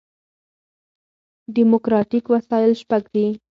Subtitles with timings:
[1.55, 3.27] ډیموکراټیک وسایل شپږ دي.